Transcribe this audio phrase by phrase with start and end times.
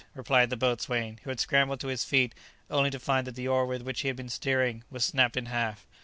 [0.15, 2.33] replied the boatswain, who had scrambled to his feet
[2.71, 5.45] only to find that the oar with which he had been steering was snapped in
[5.45, 5.85] half.